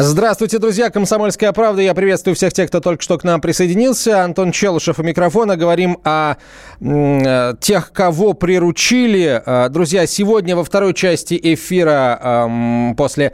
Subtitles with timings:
[0.00, 0.90] Здравствуйте, друзья.
[0.90, 1.82] Комсомольская правда.
[1.82, 4.22] Я приветствую всех тех, кто только что к нам присоединился.
[4.22, 5.56] Антон Челышев у микрофона.
[5.56, 6.36] Говорим о
[6.80, 9.42] э, тех, кого приручили.
[9.44, 13.32] Э, друзья, сегодня во второй части эфира э, после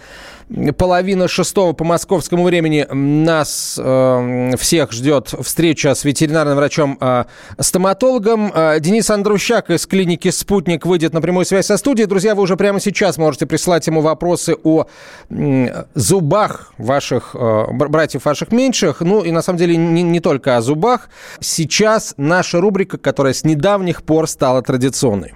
[0.77, 8.53] половина шестого по московскому времени нас э, всех ждет встреча с ветеринарным врачом-стоматологом.
[8.55, 12.07] Э, э, Денис Андрущак из клиники «Спутник» выйдет на прямую связь со студией.
[12.07, 14.87] Друзья, вы уже прямо сейчас можете прислать ему вопросы о
[15.31, 19.01] э, зубах ваших, э, братьев ваших меньших.
[19.01, 21.09] Ну и на самом деле не, не только о зубах.
[21.41, 25.33] Сейчас наша рубрика, которая с недавних пор стала традиционной.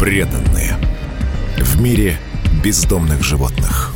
[0.00, 0.76] Преданные.
[1.58, 2.16] В мире
[2.62, 3.92] бездомных животных.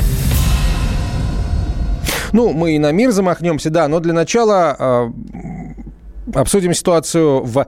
[2.33, 5.11] Ну, мы и на мир замахнемся, да, но для начала э,
[6.35, 7.67] обсудим ситуацию в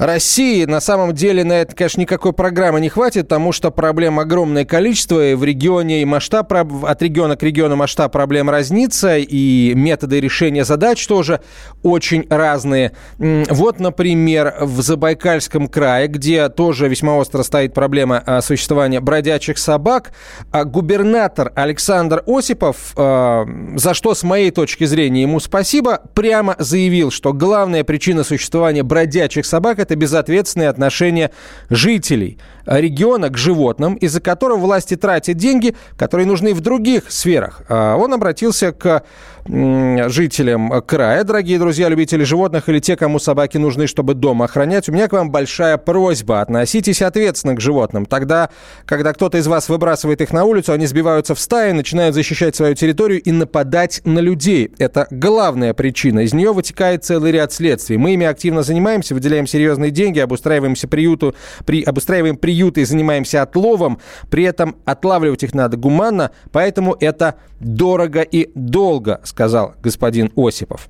[0.00, 4.64] России на самом деле на это, конечно, никакой программы не хватит, потому что проблем огромное
[4.64, 10.18] количество, и в регионе и масштаб, от региона к региону масштаб проблем разнится, и методы
[10.20, 11.40] решения задач тоже
[11.82, 12.92] очень разные.
[13.18, 20.12] Вот, например, в Забайкальском крае, где тоже весьма остро стоит проблема а, существования бродячих собак,
[20.50, 27.10] а губернатор Александр Осипов, а, за что, с моей точки зрения, ему спасибо, прямо заявил,
[27.10, 31.32] что главная причина существования бродячих собак– это безответственное отношение
[31.68, 37.62] жителей региона к животным, из-за которого власти тратят деньги, которые нужны в других сферах.
[37.68, 39.02] А он обратился к
[39.46, 44.88] жителям края, дорогие друзья, любители животных или те, кому собаки нужны, чтобы дом охранять.
[44.88, 46.40] У меня к вам большая просьба.
[46.40, 48.06] Относитесь ответственно к животным.
[48.06, 48.50] Тогда,
[48.86, 52.74] когда кто-то из вас выбрасывает их на улицу, они сбиваются в стаи, начинают защищать свою
[52.74, 54.72] территорию и нападать на людей.
[54.78, 56.20] Это главная причина.
[56.20, 57.96] Из нее вытекает целый ряд следствий.
[57.96, 61.34] Мы ими активно занимаемся, выделяем серьезные деньги, обустраиваемся приюту,
[61.64, 64.00] при, обустраиваем приюты и занимаемся отловом.
[64.30, 70.86] При этом отлавливать их надо гуманно, поэтому это дорого и долго, сказал господин Осипов.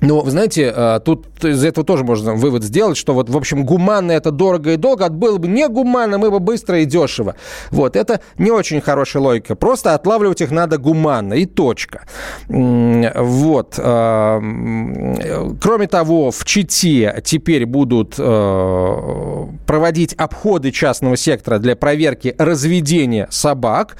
[0.00, 3.64] Но, вы знаете, а, тут из этого тоже можно вывод сделать, что вот, в общем,
[3.64, 7.36] гуманно это дорого и долго, а было бы не гуманно, мы бы быстро и дешево.
[7.70, 9.54] Вот, это не очень хорошая логика.
[9.54, 12.02] Просто отлавливать их надо гуманно, и точка.
[12.48, 13.74] Вот.
[13.78, 14.40] А,
[15.62, 23.96] кроме того, в Чите теперь будут а, проводить обходы частного сектора для проверки разведения собак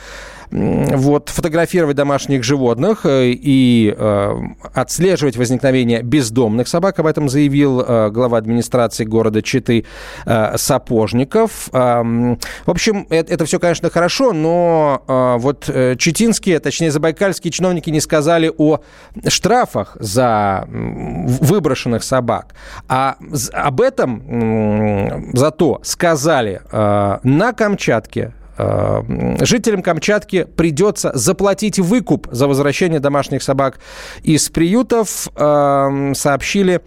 [0.50, 4.34] вот, фотографировать домашних животных э, и э,
[4.74, 6.98] отслеживать возникновение бездомных собак.
[6.98, 9.84] Об этом заявил э, глава администрации города Читы
[10.24, 11.68] э, Сапожников.
[11.72, 17.50] Э, в общем, это, это все, конечно, хорошо, но э, вот э, читинские, точнее, забайкальские
[17.50, 18.80] чиновники не сказали о
[19.26, 22.54] штрафах за выброшенных собак.
[22.88, 23.16] А
[23.52, 32.48] об этом э, зато сказали э, на Камчатке Э, жителям Камчатки придется заплатить выкуп за
[32.48, 33.78] возвращение домашних собак
[34.22, 36.80] из приютов, э, сообщили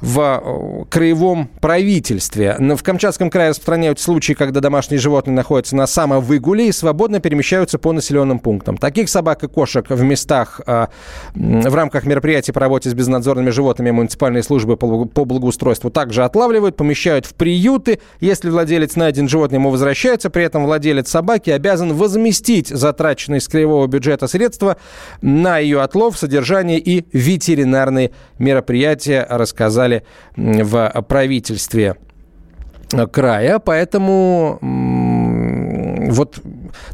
[0.00, 2.56] в э, краевом правительстве.
[2.58, 7.92] В Камчатском крае распространяются случаи, когда домашние животные находятся на самовыгуле и свободно перемещаются по
[7.92, 8.76] населенным пунктам.
[8.76, 10.86] Таких собак и кошек в местах э,
[11.34, 17.26] в рамках мероприятий по работе с безнадзорными животными муниципальные службы по благоустройству также отлавливают, помещают
[17.26, 18.00] в приюты.
[18.20, 20.30] Если владелец найден животное, ему возвращается.
[20.30, 24.76] При этом владелец собаки обязан возместить затраченные из краевого бюджета средства
[25.20, 30.02] на ее отлов, содержание и ветеринарные мероприятия, рассказали сказали
[30.36, 31.96] в правительстве
[33.12, 34.58] края, поэтому
[36.10, 36.40] вот,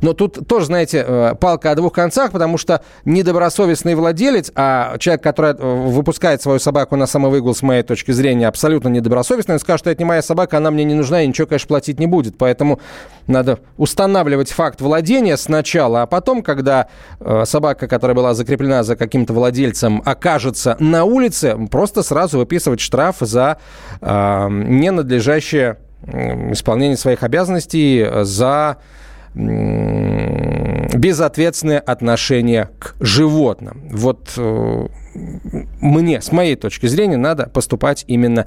[0.02, 5.22] но тут тоже, знаете, э, палка о двух концах, потому что недобросовестный владелец, а человек,
[5.22, 9.80] который э, выпускает свою собаку на самовыгул, с моей точки зрения, абсолютно недобросовестный, он скажет,
[9.80, 12.38] что это не моя собака, она мне не нужна, и ничего, конечно, платить не будет.
[12.38, 12.80] Поэтому
[13.26, 16.88] надо устанавливать факт владения сначала, а потом, когда
[17.20, 23.16] э, собака, которая была закреплена за каким-то владельцем, окажется на улице, просто сразу выписывать штраф
[23.20, 23.58] за
[24.00, 25.78] э, ненадлежащее
[26.52, 28.76] исполнение своих обязанностей за
[30.94, 33.88] безответственное отношение к животным.
[33.92, 34.86] Вот э,
[35.80, 38.46] мне, с моей точки зрения, надо поступать именно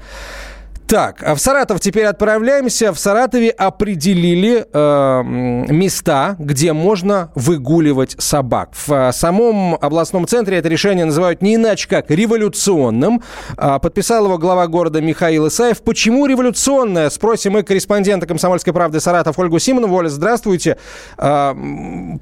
[0.89, 2.91] Так, а в Саратов теперь отправляемся.
[2.91, 5.23] В Саратове определили э,
[5.71, 8.71] места, где можно выгуливать собак.
[8.73, 13.21] В э, самом областном центре это решение называют не иначе как революционным.
[13.55, 15.83] Э, подписал его глава города Михаил Исаев.
[15.83, 17.11] Почему революционное?
[17.11, 19.95] Спросим мы корреспондента «Комсомольской правды» Саратов Ольгу Симонову.
[19.95, 20.77] Оля, здравствуйте.
[21.19, 21.53] Э,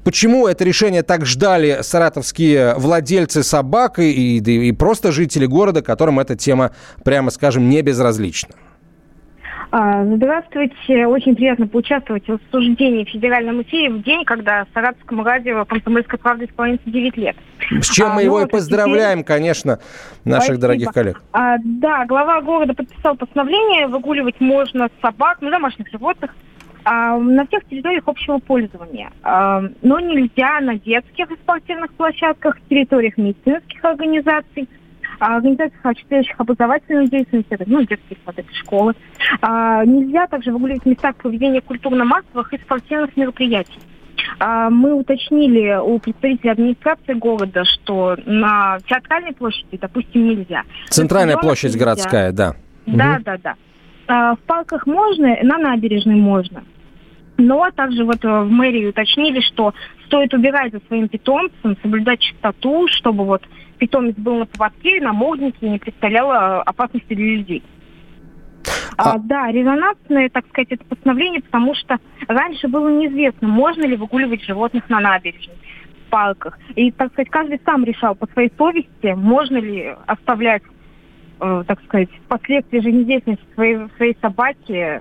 [0.04, 6.20] почему это решение так ждали саратовские владельцы собак и, и, и просто жители города, которым
[6.20, 6.72] эта тема,
[7.02, 8.57] прямо скажем, не безразлична?
[9.70, 11.06] А, здравствуйте.
[11.06, 16.46] Очень приятно поучаствовать в обсуждении в федеральном эфире в день, когда Саратовскому радио «Комсомольская правда»
[16.46, 17.36] исполняется 9 лет.
[17.82, 19.36] С чем а, мы его ну, и поздравляем, теперь...
[19.36, 19.78] конечно,
[20.24, 20.60] наших Спасибо.
[20.60, 21.22] дорогих коллег.
[21.32, 26.34] А, да, глава города подписал постановление, выгуливать можно собак, ну, домашних животных,
[26.84, 29.12] а, на всех территориях общего пользования.
[29.22, 34.66] А, но нельзя на детских и спортивных площадках, территориях медицинских организаций,
[35.18, 38.94] организациях, осуществляющих образовательную деятельность, это, ну, детские сады, школы.
[39.40, 43.80] А, нельзя также выгуливать в местах проведения культурно-массовых и спортивных мероприятий.
[44.38, 50.62] А, мы уточнили у представителей администрации города, что на театральной площади, допустим, нельзя.
[50.88, 51.78] Центральная площадь нельзя.
[51.78, 52.54] городская, да.
[52.86, 53.22] Да, угу.
[53.24, 53.54] да, да.
[54.06, 56.62] А, в парках можно, на набережной можно.
[57.36, 59.72] Но также вот э, в мэрии уточнили, что
[60.06, 63.42] стоит убирать за своим питомцем, соблюдать чистоту, чтобы вот
[63.78, 67.62] питомец был на поводке, на молднике и не представлял э, опасности для людей.
[68.96, 69.12] А...
[69.12, 74.42] А, да, резонансное, так сказать, это постановление, потому что раньше было неизвестно, можно ли выгуливать
[74.42, 75.56] животных на набережной,
[76.06, 76.58] в парках.
[76.74, 80.62] И, так сказать, каждый сам решал по своей совести, можно ли оставлять,
[81.40, 85.00] э, так сказать, последствия жизнедеятельности своей, своей собаки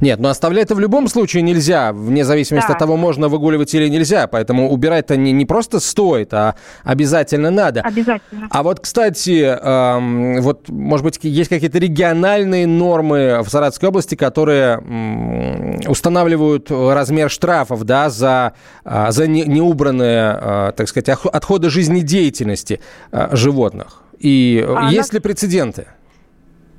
[0.00, 2.74] нет, но оставлять это в любом случае нельзя, вне зависимости да.
[2.74, 4.26] от того, можно выгуливать или нельзя.
[4.26, 7.80] Поэтому убирать-то не, не просто стоит, а обязательно надо.
[7.80, 8.48] Обязательно.
[8.50, 14.78] А вот, кстати, эм, вот, может быть, есть какие-то региональные нормы в Саратовской области, которые
[14.78, 18.52] эм, устанавливают размер штрафов, да, за,
[18.84, 22.80] э, за не, неубранные, э, так сказать, отходы жизнедеятельности
[23.12, 24.02] э, животных.
[24.18, 25.12] И а, есть нас...
[25.12, 25.86] ли прецеденты?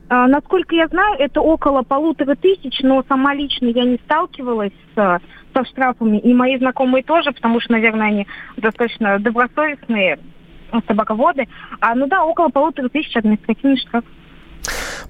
[0.10, 5.22] А, насколько я знаю, это около полутора тысяч, но сама лично я не сталкивалась с,
[5.54, 6.18] со штрафами.
[6.18, 8.28] И мои знакомые тоже, потому что, наверное, они
[8.58, 10.20] достаточно добросовестные
[10.88, 11.48] собаководы.
[11.80, 14.10] А, ну да, около полутора тысяч административных штрафов.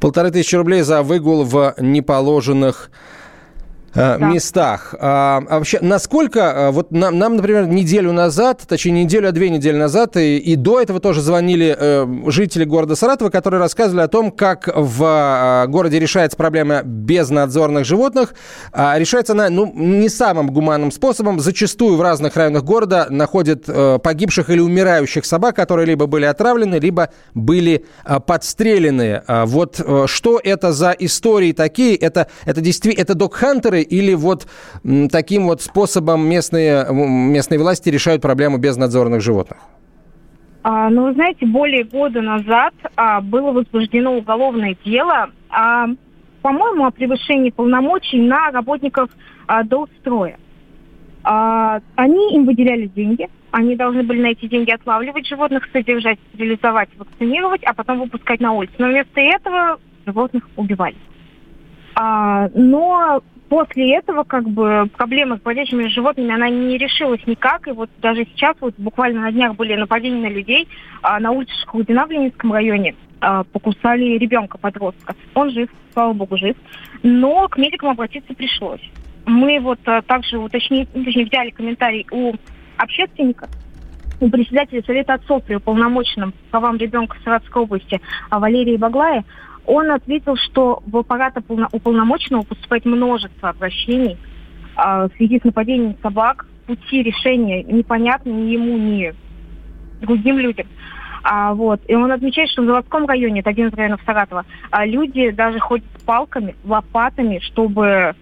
[0.01, 3.18] Полторы тысячи рублей за выгул в неположенных Э,
[3.93, 4.17] да.
[4.17, 4.95] местах.
[4.99, 9.49] А, а вообще, насколько, э, вот нам, нам, например, неделю назад, точнее, неделю, а две
[9.49, 14.07] недели назад, и, и до этого тоже звонили э, жители города Саратова, которые рассказывали о
[14.07, 18.33] том, как в э, городе решается проблема безнадзорных животных.
[18.71, 21.39] А решается она, ну, не самым гуманным способом.
[21.39, 26.75] Зачастую в разных районах города находят э, погибших или умирающих собак, которые либо были отравлены,
[26.75, 29.21] либо были э, подстрелены.
[29.27, 31.95] Э, вот э, что это за истории такие?
[31.95, 34.47] Это, это действительно, это док-хантеры, меры или вот
[35.11, 39.59] таким вот способом местные, местные власти решают проблему безнадзорных животных?
[40.61, 45.87] А, ну, вы знаете, более года назад а, было возбуждено уголовное дело, а,
[46.41, 49.09] по-моему, о превышении полномочий на работников
[49.47, 50.37] а, доустроя.
[51.23, 56.89] А, они им выделяли деньги, они должны были на эти деньги отлавливать животных, содержать, стерилизовать,
[56.97, 58.73] вакцинировать, а потом выпускать на улицу.
[58.79, 60.95] Но вместо этого животных убивали.
[61.95, 67.67] А, но после этого как бы проблема с бродячими животными, она не решилась никак.
[67.67, 70.67] И вот даже сейчас, вот буквально на днях были нападения на людей
[71.01, 72.95] а, на улице Шахудина в Ленинском районе.
[73.21, 75.15] А, покусали ребенка, подростка.
[75.33, 76.55] Он жив, слава богу, жив.
[77.03, 78.81] Но к медикам обратиться пришлось.
[79.25, 82.33] Мы вот а, также уточнили, ну, точнее, взяли комментарий у
[82.77, 83.49] общественника,
[84.21, 89.23] у председателя Совета отцов при уполномоченном правам ребенка Саратовской области а, Валерии Баглая,
[89.65, 91.35] он ответил, что в аппарат
[91.71, 94.17] уполномоченного поступает множество обращений
[94.77, 96.45] э, в связи с нападением собак.
[96.65, 99.13] Пути решения непонятны ни ему, ни
[100.01, 100.67] другим людям.
[101.23, 101.81] А, вот.
[101.87, 105.59] И он отмечает, что в заводском районе, это один из районов Саратова, а, люди даже
[105.59, 108.15] ходят палками, лопатами, чтобы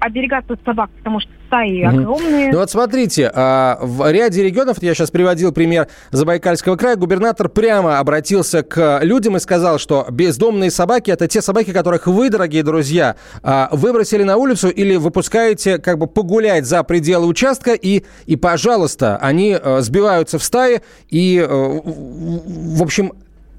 [0.00, 1.88] оберегаться от собак, потому что угу.
[1.88, 2.52] огромные.
[2.52, 7.98] Ну вот смотрите, а, в ряде регионов, я сейчас приводил пример Забайкальского края, губернатор прямо
[7.98, 13.16] обратился к людям и сказал, что бездомные собаки это те собаки, которых вы, дорогие друзья,
[13.42, 19.18] а, выбросили на улицу или выпускаете как бы погулять за пределы участка и, и пожалуйста,
[19.20, 23.12] они э, сбиваются в стаи и, э, в общем,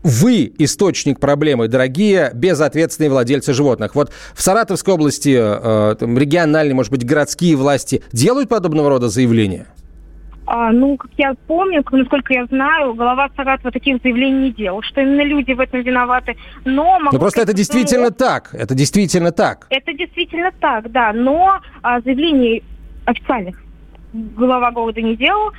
[0.06, 3.96] вы источник проблемы, дорогие безответственные владельцы животных.
[3.96, 9.66] Вот в Саратовской области э, там, региональные, может быть, городские власти делают подобного рода заявления?
[10.46, 15.02] А, ну, как я помню, насколько я знаю, голова Саратова таких заявлений не делал, что
[15.02, 16.38] именно люди в этом виноваты.
[16.66, 18.16] Но могу Но просто это действительно что...
[18.16, 18.50] так.
[18.54, 19.66] Это действительно так.
[19.72, 21.14] Это действительно так, да.
[21.14, 22.62] Но а, заявлений
[23.06, 23.60] официальных
[24.14, 25.52] глава города не делал.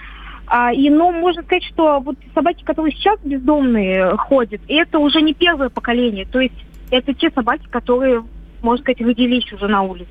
[0.46, 5.34] А, и, ну, можно сказать, что вот собаки, которые сейчас бездомные ходят, это уже не
[5.34, 6.26] первое поколение.
[6.26, 6.54] То есть
[6.90, 8.24] это те собаки, которые,
[8.62, 10.10] можно сказать, родились уже на улице.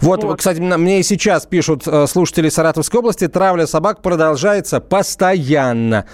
[0.00, 6.06] Вот, вот, кстати, мне и сейчас пишут э, слушатели Саратовской области, травля собак продолжается постоянно.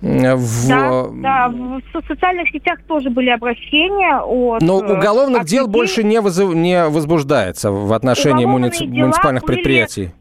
[0.00, 0.68] В...
[0.68, 4.60] Да, да, в социальных сетях тоже были обращения от...
[4.62, 5.72] Но э, уголовных от дел людей.
[5.72, 6.54] больше не, вызов...
[6.54, 8.84] не возбуждается в отношении муници...
[8.84, 10.12] муниципальных предприятий.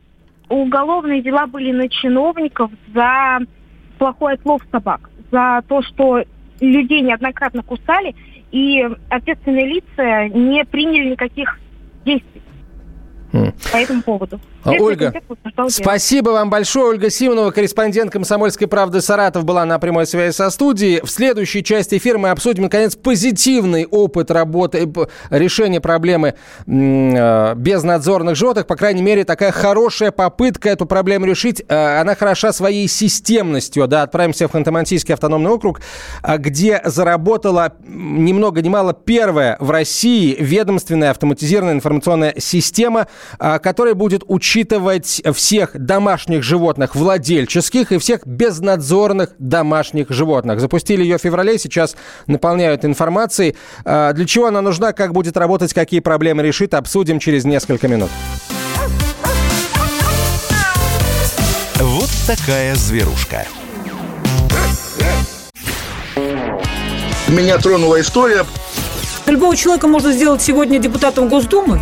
[0.53, 3.39] Уголовные дела были на чиновников за
[3.97, 6.23] плохой отлов собак, за то, что
[6.61, 8.15] людей неоднократно кусали,
[8.51, 11.59] и ответственные лица не приняли никаких
[12.05, 12.43] действий
[13.31, 14.39] по этому поводу.
[14.65, 15.13] А, Ольга,
[15.67, 16.91] спасибо вам большое.
[16.91, 21.01] Ольга Симонова, корреспондент «Комсомольской правды» Саратов, была на прямой связи со студией.
[21.03, 28.37] В следующей части эфира мы обсудим, наконец, позитивный опыт работы, э, решения проблемы э, безнадзорных
[28.37, 28.65] животных.
[28.67, 31.61] По крайней мере, такая хорошая попытка эту проблему решить.
[31.67, 33.85] Э, она хороша своей системностью.
[33.87, 35.81] Да, отправимся в Ханты-Мансийский автономный округ,
[36.37, 44.23] где заработала ни много ни мало первая в России ведомственная автоматизированная информационная система, которая будет
[44.27, 50.59] учить учитывать всех домашних животных владельческих и всех безнадзорных домашних животных.
[50.59, 51.95] Запустили ее в феврале, сейчас
[52.27, 53.55] наполняют информацией.
[53.83, 58.11] А, для чего она нужна, как будет работать, какие проблемы решит, обсудим через несколько минут.
[61.79, 63.47] Вот такая зверушка.
[67.27, 68.45] Меня тронула история.
[69.25, 71.81] Любого человека можно сделать сегодня депутатом Госдумы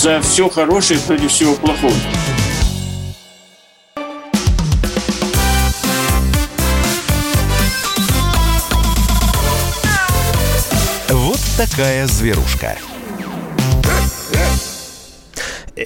[0.00, 1.92] За все хорошее против всего плохого.
[11.10, 12.78] Вот такая зверушка.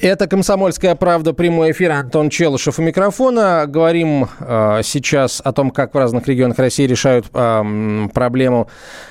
[0.03, 1.93] Это «Комсомольская правда», прямой эфир.
[1.93, 3.65] Антон Челышев у микрофона.
[3.69, 8.69] Говорим э, сейчас о том, как в разных регионах России решают э, проблему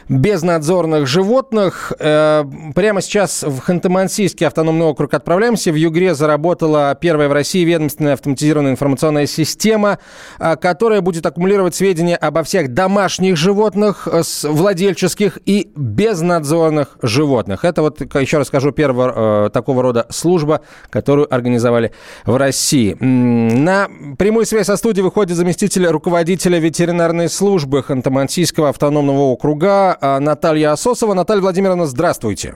[0.09, 1.93] безнадзорных животных.
[1.99, 2.43] Э,
[2.75, 5.71] прямо сейчас в Ханты-Мансийский автономный округ отправляемся.
[5.71, 9.99] В Югре заработала первая в России ведомственная автоматизированная информационная система,
[10.39, 17.63] э, которая будет аккумулировать сведения обо всех домашних животных, э, владельческих и безнадзорных животных.
[17.63, 21.91] Это вот, еще раз скажу, первого э, такого рода служба– которую организовали
[22.25, 22.95] в России.
[22.99, 23.87] На
[24.17, 31.13] прямую связь со студией выходит заместитель руководителя ветеринарной службы Ханты-Мансийского автономного округа а, Наталья Ососова.
[31.13, 32.55] Наталья Владимировна, здравствуйте.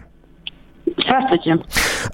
[0.97, 1.63] Здравствуйте.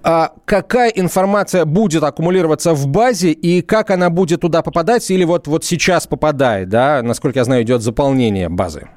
[0.04, 5.48] А какая информация будет аккумулироваться в базе и как она будет туда попадать или вот,
[5.48, 7.02] вот сейчас попадает, да?
[7.04, 8.88] Насколько я знаю, идет заполнение базы.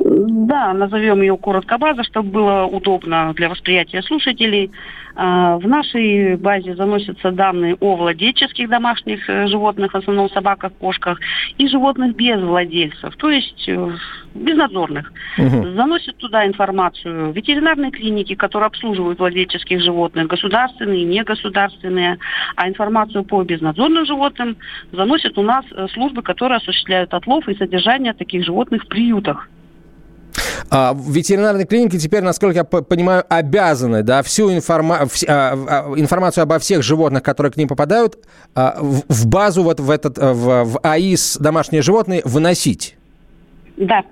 [0.00, 4.70] Да, назовем ее коротко база, чтобы было удобно для восприятия слушателей.
[5.14, 11.20] А, в нашей базе заносятся данные о владельческих домашних э, животных, в основном собаках, кошках,
[11.58, 13.90] и животных без владельцев, то есть э,
[14.34, 15.12] безнадзорных.
[15.38, 15.74] Угу.
[15.74, 22.18] Заносят туда информацию ветеринарные клиники, которые обслуживают владельческих животных, государственные, негосударственные,
[22.56, 24.56] а информацию по безнадзорным животным
[24.92, 29.48] заносят у нас э, службы, которые осуществляют отлов и содержание таких животных в приютах.
[30.70, 35.06] А, ветеринарные клиники теперь, насколько я понимаю, обязаны да, всю информа...
[35.06, 35.24] вс...
[35.28, 38.16] а, а, информацию обо всех животных, которые к ним попадают,
[38.54, 42.96] а, в, в базу, вот в, этот, э, в, в АИС домашние животные выносить.
[43.76, 44.02] Да.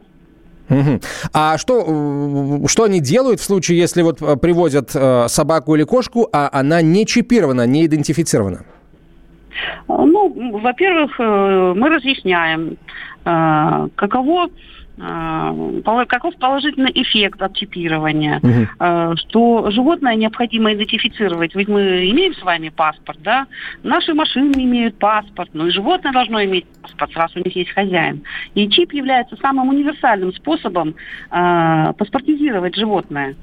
[0.70, 1.00] Угу.
[1.32, 6.28] А что, что они делают в случае, если вот э, привозят э, собаку или кошку,
[6.32, 8.64] а она не чипирована, не идентифицирована?
[9.88, 12.78] Ну, во-первых, мы разъясняем,
[13.24, 14.48] каково а,
[16.06, 19.16] каков положительный эффект от чипирования, угу.
[19.16, 21.54] что животное необходимо идентифицировать.
[21.54, 23.46] Ведь мы имеем с вами паспорт, да?
[23.82, 28.22] Наши машины имеют паспорт, но и животное должно иметь паспорт, раз у них есть хозяин.
[28.54, 30.94] И чип является самым универсальным способом
[31.30, 33.36] э, паспортизировать животное.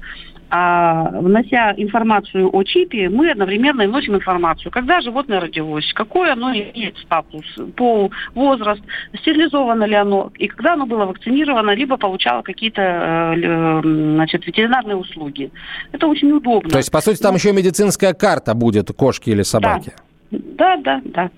[0.50, 6.52] А внося информацию о чипе, мы одновременно и вносим информацию, когда животное родилось, какой оно
[6.52, 7.44] имеет статус,
[7.76, 8.80] пол, возраст,
[9.20, 15.50] стерилизовано ли оно, и когда оно было вакцинировано, либо получало какие-то э, значит, ветеринарные услуги.
[15.92, 16.70] Это очень удобно.
[16.70, 19.92] То есть, по сути, там еще медицинская карта будет кошки или собаки?
[20.30, 21.30] Да, да, да.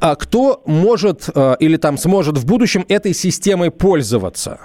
[0.00, 4.60] А кто может э, или там сможет в будущем этой системой пользоваться?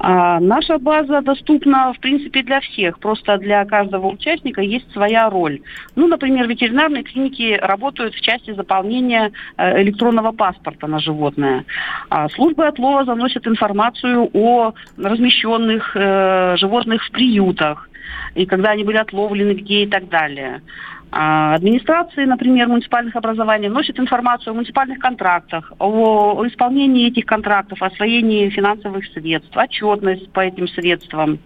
[0.00, 2.98] А наша база доступна, в принципе, для всех.
[3.00, 5.60] Просто для каждого участника есть своя роль.
[5.96, 11.64] Ну, например, ветеринарные клиники работают в части заполнения э, электронного паспорта на животное.
[12.10, 17.87] А службы отлова заносят информацию о размещенных э, животных в приютах
[18.34, 20.62] и когда они были отловлены, где и так далее.
[21.10, 27.82] А администрации, например, муниципальных образований вносят информацию о муниципальных контрактах, о, о исполнении этих контрактов,
[27.82, 31.38] освоении финансовых средств, отчетность по этим средствам.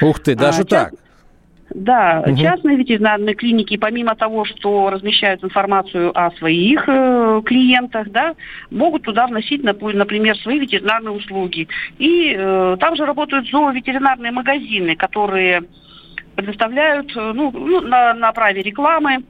[0.00, 0.92] Ух ты, даже а, так?
[1.74, 2.36] Да, угу.
[2.36, 8.34] частные ветеринарные клиники, помимо того, что размещают информацию о своих э, клиентах, да,
[8.70, 11.68] могут туда вносить, например, свои ветеринарные услуги.
[11.98, 15.62] И э, там же работают зооветеринарные магазины, которые
[16.42, 19.24] предоставляют э, ну, ну, на, на праве рекламы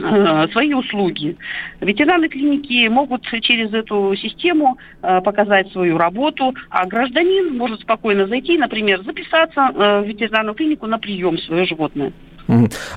[0.00, 1.36] э, свои услуги.
[1.80, 8.58] Ветеринарные клиники могут через эту систему э, показать свою работу, а гражданин может спокойно зайти,
[8.58, 12.12] например, записаться в ветеринарную клинику на прием свое животное.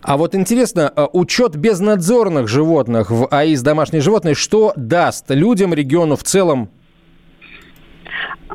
[0.01, 6.23] А вот интересно, учет безнадзорных животных в АИС «Домашние животные» что даст людям, региону в
[6.23, 6.69] целом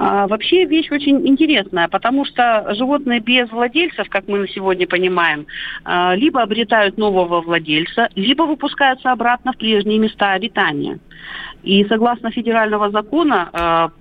[0.02, 5.47] а, вообще вещь очень интересная, потому что животные без владельцев, как мы на сегодня понимаем,
[5.85, 11.00] а, либо обретают нового владельца, либо выпускаются обратно в прежние места обитания.
[11.62, 13.50] И согласно федерального закона,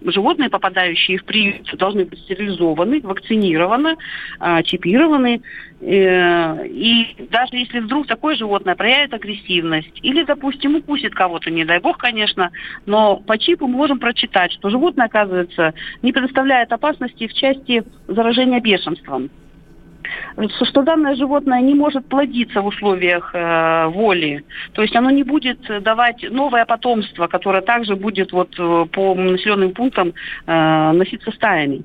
[0.03, 3.97] э, животные, попадающие в приют, должны быть стерилизованы, вакцинированы,
[4.39, 5.41] э, чипированы.
[5.81, 11.79] Э, и даже если вдруг такое животное проявит агрессивность или, допустим, укусит кого-то, не дай
[11.79, 12.51] бог, конечно,
[12.85, 18.61] но по чипу мы можем прочитать, что животное, оказывается, не предоставляет опасности в части заражения
[18.61, 19.29] бешенством
[20.63, 24.43] что данное животное не может плодиться в условиях э, воли.
[24.73, 29.73] То есть оно не будет давать новое потомство, которое также будет вот э, по населенным
[29.73, 30.13] пунктам
[30.45, 31.83] э, носиться стаями.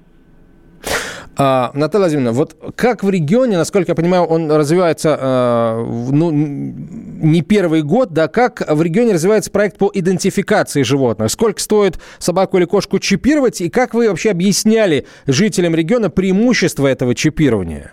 [1.37, 7.43] А, Наталья Владимировна, вот как в регионе, насколько я понимаю, он развивается э, ну, не
[7.43, 11.31] первый год, да, как в регионе развивается проект по идентификации животных?
[11.31, 17.17] Сколько стоит собаку или кошку чипировать, и как вы вообще объясняли жителям региона преимущество этого
[17.17, 17.91] чипирования?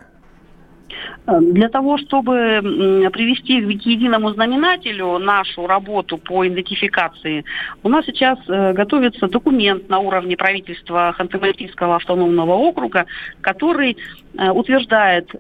[1.28, 7.46] Э, для того, чтобы привести к единому знаменателю нашу работу по идентификации,
[7.84, 13.06] у нас сейчас э, готовится документ на уровне правительства Ханты-Мансийского автономного округа,
[13.42, 13.98] который
[14.38, 15.32] э, утверждает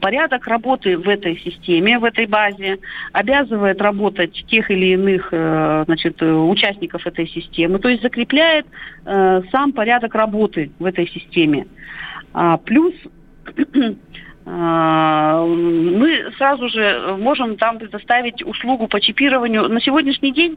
[0.00, 2.78] порядок работы в этой системе, в этой базе,
[3.12, 8.66] обязывает работать тех или иных значит, участников этой системы, то есть закрепляет
[9.04, 11.66] сам порядок работы в этой системе.
[12.32, 12.94] А, плюс
[14.46, 19.68] мы сразу же можем там предоставить услугу по чипированию.
[19.68, 20.56] На сегодняшний день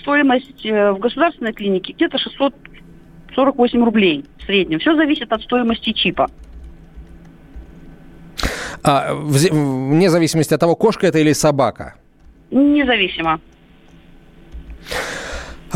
[0.00, 4.78] стоимость э, в государственной клинике где-то 648 рублей в среднем.
[4.78, 6.28] Все зависит от стоимости чипа.
[8.84, 11.94] А, вне зависимости от того, кошка это или собака?
[12.52, 13.40] Независимо.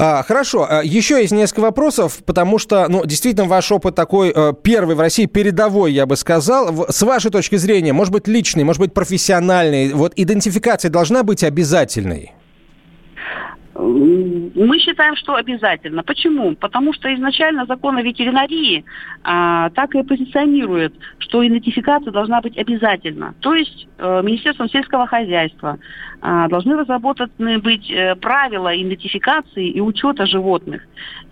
[0.03, 4.55] А, хорошо, а, еще есть несколько вопросов, потому что, ну, действительно, ваш опыт такой э,
[4.63, 6.87] первый в России, передовой, я бы сказал.
[6.89, 12.33] С вашей точки зрения, может быть, личный, может быть, профессиональный, вот идентификация должна быть обязательной?
[13.83, 16.03] Мы считаем, что обязательно.
[16.03, 16.55] Почему?
[16.55, 18.85] Потому что изначально закон о ветеринарии
[19.23, 23.35] а, так и позиционирует, что идентификация должна быть обязательна.
[23.41, 25.79] То есть э, Министерством сельского хозяйства
[26.21, 30.83] а, должны разработаны быть э, правила идентификации и учета животных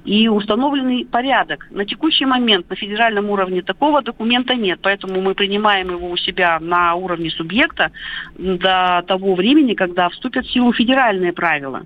[0.05, 1.67] и установленный порядок.
[1.71, 6.59] На текущий момент на федеральном уровне такого документа нет, поэтому мы принимаем его у себя
[6.61, 7.91] на уровне субъекта
[8.39, 11.83] до того времени, когда вступят в силу федеральные правила.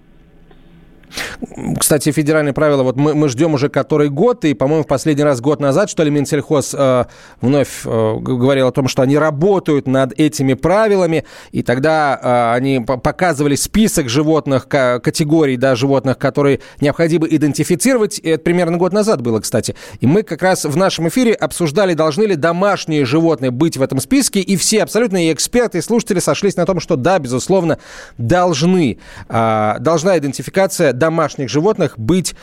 [1.79, 5.41] Кстати, федеральные правила, вот мы, мы ждем уже который год, и, по-моему, в последний раз
[5.41, 7.05] год назад, что ли, Минсельхоз э,
[7.41, 12.81] вновь э, говорил о том, что они работают над этими правилами, и тогда э, они
[12.81, 19.41] показывали список животных, категорий, да, животных, которые необходимо идентифицировать, и это примерно год назад было,
[19.41, 19.75] кстати.
[20.01, 24.01] И мы как раз в нашем эфире обсуждали, должны ли домашние животные быть в этом
[24.01, 27.79] списке, и все абсолютно и эксперты, и слушатели сошлись на том, что да, безусловно,
[28.19, 28.99] должны.
[29.29, 32.37] Э, должна идентификация домашних животных быть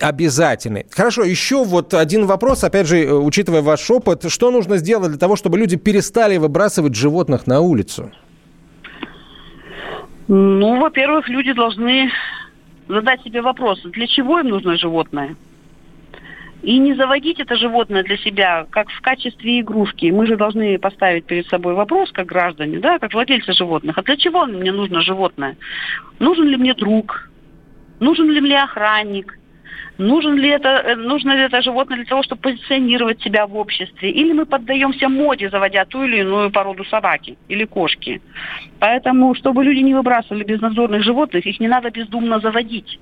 [0.00, 0.86] обязательной.
[0.90, 5.18] Хорошо, еще вот один вопрос, опять же, э, учитывая ваш опыт, что нужно сделать для
[5.18, 8.12] того, чтобы люди перестали выбрасывать животных на улицу?
[10.28, 12.10] Ну, во-первых, люди должны
[12.88, 15.34] задать себе вопрос, для чего им нужно животное?
[16.62, 20.10] И не заводить это животное для себя, как в качестве игрушки.
[20.10, 23.98] Мы же должны поставить перед собой вопрос, как граждане, да, как владельцы животных.
[23.98, 25.56] А для чего мне нужно животное?
[26.18, 27.27] Нужен ли мне друг?
[28.00, 29.38] Нужен ли мне охранник?
[29.98, 34.10] Нужен ли это, э, нужно ли это животное для того, чтобы позиционировать себя в обществе?
[34.10, 38.22] Или мы поддаемся моде, заводя ту или иную породу собаки или кошки?
[38.78, 43.00] Поэтому, чтобы люди не выбрасывали безнадзорных животных, их не надо бездумно заводить.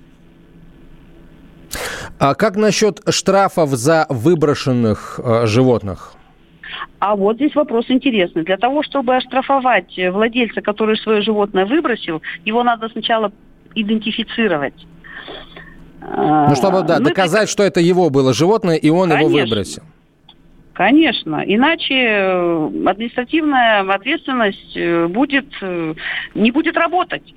[2.18, 6.14] А как насчет штрафов за выброшенных э, животных?
[6.98, 8.42] А вот здесь вопрос интересный.
[8.42, 13.32] Для того, чтобы оштрафовать владельца, который свое животное выбросил, его надо сначала
[13.76, 14.74] идентифицировать.
[16.00, 19.28] Ну, чтобы да, Мы доказать, что это его было животное, и он Конечно.
[19.28, 19.82] его выбросил.
[20.72, 21.42] Конечно.
[21.46, 25.94] Иначе э, административная ответственность э, будет, э,
[26.34, 27.34] не будет работать.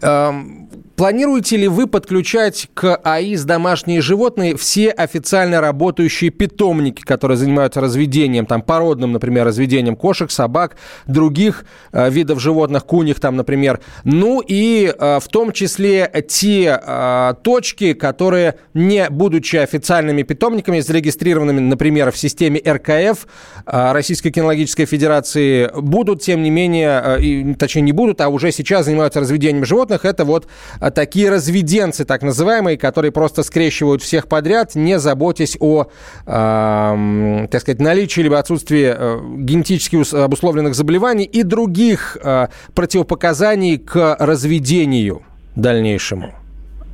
[0.00, 0.69] Эм,
[1.00, 8.44] Планируете ли вы подключать к АИС домашние животные все официально работающие питомники, которые занимаются разведением,
[8.44, 13.80] там, породным, например, разведением кошек, собак, других э, видов животных, куних там, например.
[14.04, 21.60] Ну и э, в том числе те э, точки, которые, не будучи официальными питомниками, зарегистрированными,
[21.60, 23.26] например, в системе РКФ
[23.64, 28.52] э, Российской кинологической Федерации, будут, тем не менее, э, и, точнее не будут, а уже
[28.52, 30.04] сейчас занимаются разведением животных.
[30.04, 30.46] Это вот
[30.78, 35.86] э, такие разведенцы, так называемые, которые просто скрещивают всех подряд, не заботясь о,
[36.26, 44.16] э, так сказать, наличии либо отсутствии э, генетически обусловленных заболеваний и других э, противопоказаний к
[44.18, 45.22] разведению
[45.56, 46.39] дальнейшему.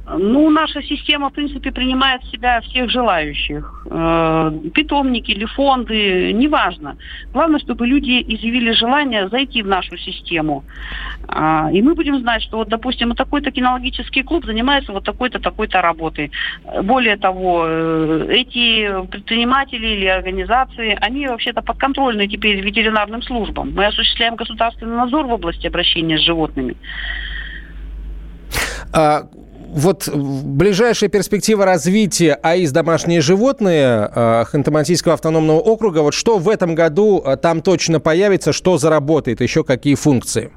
[0.08, 3.84] Ну, наша система, в принципе, принимает в себя всех желающих.
[3.90, 6.96] Э, питомники или фонды, неважно.
[7.32, 10.64] Главное, чтобы люди изъявили желание зайти в нашу систему.
[11.28, 15.40] Э, и мы будем знать, что, вот, допустим, вот такой-то кинологический клуб занимается вот такой-то,
[15.40, 16.30] такой-то работой.
[16.84, 23.72] Более того, э, эти предприниматели или организации, они вообще-то подконтрольны теперь ветеринарным службам.
[23.74, 26.76] Мы осуществляем государственный надзор в области обращения с животными.
[28.92, 29.22] А
[29.68, 36.74] вот ближайшая перспектива развития АИС «Домашние животные» э, Ханты-Мансийского автономного округа, вот что в этом
[36.74, 40.50] году э, там точно появится, что заработает, еще какие функции?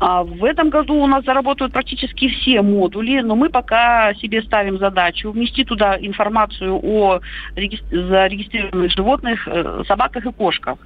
[0.00, 4.78] А в этом году у нас заработают практически все модули, но мы пока себе ставим
[4.78, 7.20] задачу внести туда информацию о
[7.54, 10.78] зарегистрированных животных, э, собаках и кошках.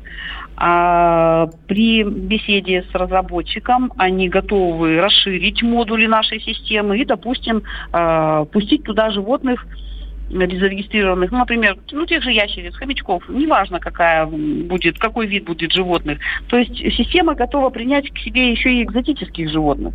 [0.56, 7.62] А при беседе с разработчиком они готовы расширить модули нашей системы и, допустим,
[7.92, 9.66] э, пустить туда животных,
[10.30, 16.18] зарегистрированных, ну, например, ну, тех же ящериц, хомячков, неважно, какая будет, какой вид будет животных.
[16.48, 19.94] То есть система готова принять к себе еще и экзотических животных.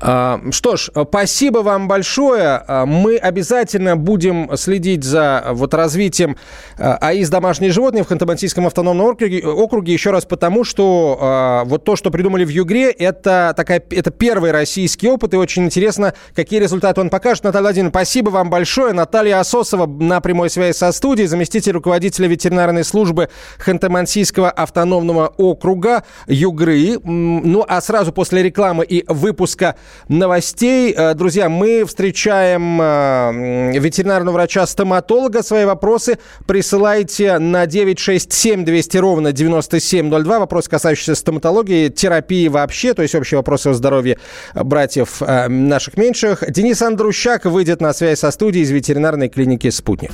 [0.00, 2.62] А, что ж, спасибо вам большое.
[2.66, 6.36] А, мы обязательно будем следить за вот развитием
[6.78, 11.96] а, АИС «Домашние животные» в Ханты-Мансийском автономном округе, округе еще раз потому, что вот то,
[11.96, 17.00] что придумали в Югре, это, такая, это первый российский опыт, и очень интересно, какие результаты
[17.00, 17.44] он покажет.
[17.44, 18.92] Наталья Владимировна, спасибо вам большое.
[18.92, 23.28] Наталья Ососова на прямой связи со студией, заместитель руководителя ветеринарной службы
[23.64, 26.98] Ханты-Мансийского автономного округа Югры.
[27.04, 29.76] Ну, а сразу после рекламы и выпуска
[30.08, 30.94] новостей.
[30.96, 35.42] Э, друзья, мы встречаем э, ветеринарного врача-стоматолога.
[35.42, 40.38] Свои вопросы присылайте на 967 200 ровно 9702.
[40.38, 44.18] Вопросы, касающиеся стоматологии, терапии вообще, то есть общие вопросы о здоровье
[44.54, 46.44] братьев э, наших меньших.
[46.50, 50.12] Денис Андрущак выйдет на связь со студией из ветеринарной клиники «Спутник».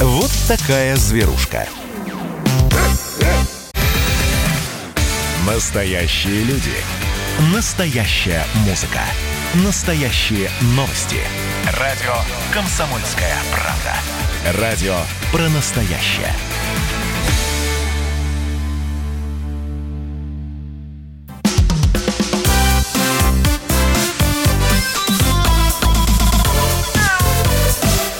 [0.00, 1.66] Вот такая зверушка.
[5.46, 6.72] Настоящие люди.
[7.54, 8.98] Настоящая музыка.
[9.64, 11.20] Настоящие новости.
[11.78, 12.14] Радио
[12.52, 14.60] «Комсомольская правда».
[14.60, 14.96] Радио
[15.30, 16.32] про настоящее.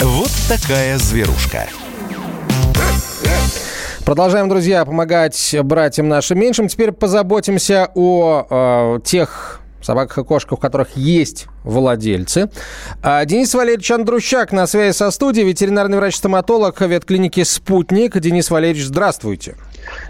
[0.01, 1.69] Вот такая зверушка.
[4.07, 6.69] Продолжаем, друзья, помогать братьям нашим меньшим.
[6.69, 8.47] Теперь позаботимся о
[8.99, 12.49] э, тех собаках и кошках, у которых есть владельцы.
[13.03, 18.17] А Денис Валерьевич Андрущак на связи со студией, ветеринарный врач-стоматолог ветклиники «Спутник».
[18.21, 19.57] Денис Валерьевич, здравствуйте.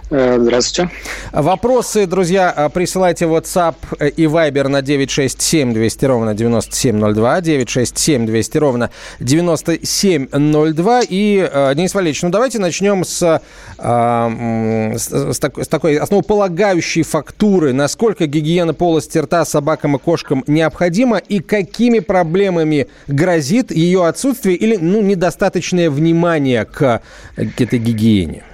[0.09, 0.93] Э, здравствуйте.
[1.33, 3.75] Вопросы, друзья, э, присылайте WhatsApp
[4.17, 11.01] и Viber на 967 200 ровно 9702, 967 200 ровно 9702.
[11.09, 13.19] И, э, Денис Валерьевич, ну давайте начнем с,
[13.79, 17.73] с, с, такой, с такой основополагающей фактуры.
[17.73, 24.77] Насколько гигиена полости рта собакам и кошкам необходима и какими проблемами грозит ее отсутствие или
[24.77, 27.03] ну, недостаточное внимание к,
[27.35, 28.45] к этой гигиене?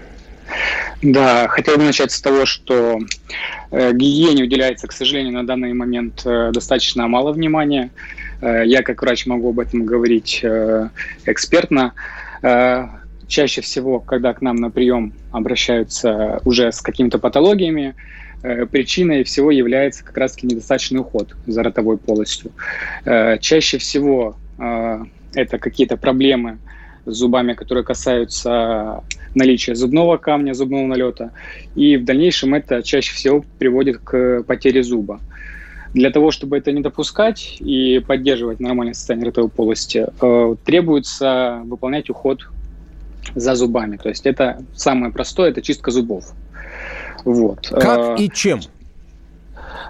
[1.02, 3.00] Да, хотел бы начать с того, что
[3.72, 7.90] э, гигиене уделяется, к сожалению, на данный момент э, достаточно мало внимания.
[8.40, 10.44] Э, я как врач могу об этом говорить
[11.26, 11.92] экспертно.
[13.28, 17.94] Чаще всего, когда к нам на прием обращаются уже с какими-то патологиями,
[18.42, 22.50] причиной всего является как раз-таки недостаточный уход за ротовой полостью.
[23.40, 26.58] Чаще всего это какие-то проблемы
[27.06, 29.02] с зубами, которые касаются
[29.34, 31.32] наличия зубного камня, зубного налета.
[31.74, 35.20] И в дальнейшем это чаще всего приводит к потере зуба.
[35.94, 42.08] Для того, чтобы это не допускать и поддерживать нормальное состояние ротовой полости, э, требуется выполнять
[42.08, 42.48] уход
[43.34, 43.98] за зубами.
[43.98, 46.32] То есть это самое простое, это чистка зубов.
[47.24, 47.68] Вот.
[47.68, 48.60] Как э, и чем?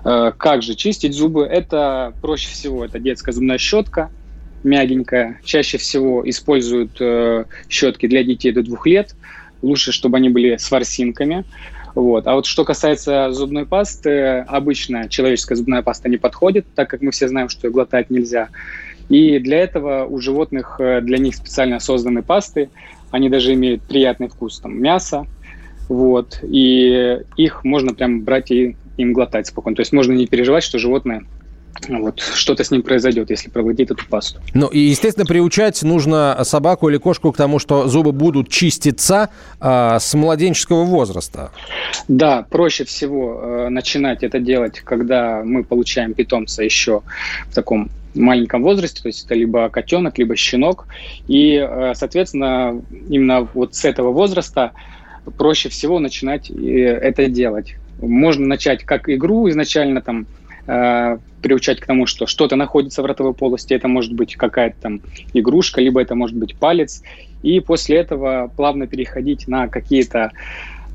[0.04, 1.44] Э, как же чистить зубы?
[1.44, 4.10] Это проще всего, это детская зубная щетка–
[4.64, 5.40] мягенькая.
[5.44, 9.14] Чаще всего используют э, щетки для детей до двух лет.
[9.62, 11.44] Лучше, чтобы они были с ворсинками.
[11.94, 12.26] Вот.
[12.26, 17.10] А вот что касается зубной пасты, обычно человеческая зубная паста не подходит, так как мы
[17.10, 18.48] все знаем, что ее глотать нельзя.
[19.08, 22.70] И для этого у животных, э, для них специально созданы пасты.
[23.10, 25.26] Они даже имеют приятный вкус там, мяса.
[25.88, 26.38] Вот.
[26.42, 29.76] И их можно прям брать и им глотать спокойно.
[29.76, 31.24] То есть можно не переживать, что животное
[31.88, 34.40] вот, что-то с ним произойдет, если проводить эту пасту.
[34.54, 39.98] Ну, и, естественно, приучать нужно собаку или кошку к тому, что зубы будут чиститься э,
[40.00, 41.50] с младенческого возраста.
[42.08, 47.02] Да, проще всего э, начинать это делать, когда мы получаем питомца еще
[47.48, 50.86] в таком маленьком возрасте, то есть это либо котенок, либо щенок.
[51.28, 54.72] И, э, соответственно, именно вот с этого возраста
[55.38, 57.76] проще всего начинать э, это делать.
[58.00, 60.26] Можно начать как игру изначально там
[60.72, 65.00] Э, приучать к тому, что что-то находится в ротовой полости, это может быть какая-то там
[65.34, 67.02] игрушка, либо это может быть палец,
[67.42, 70.30] и после этого плавно переходить на какие-то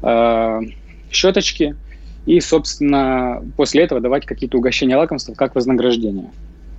[0.01, 0.61] э,
[1.11, 1.75] щеточки,
[2.25, 6.31] и, собственно, после этого давать какие-то угощения лакомства как вознаграждение.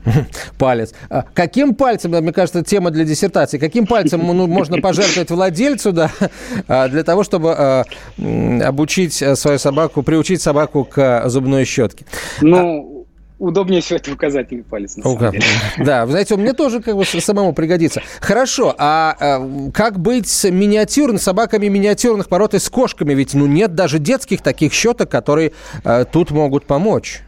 [0.59, 0.93] Палец.
[1.11, 6.11] А каким пальцем, мне кажется, тема для диссертации, каким пальцем ну, можно пожертвовать владельцу да,
[6.67, 7.85] а, для того, чтобы а,
[8.65, 12.05] обучить свою собаку, приучить собаку к зубной щетке?
[12.41, 13.07] Ну,
[13.39, 14.97] удобнее всего это указательный палец.
[14.97, 15.45] На самом деле.
[15.79, 18.03] Да, вы знаете, мне тоже как бы самому пригодится.
[18.21, 23.15] Хорошо, а, а как быть с миниатюрными собаками миниатюрных пород и с кошками?
[23.15, 25.53] Ведь ну нет даже детских таких щеток, которые
[25.85, 27.23] а, тут могут помочь.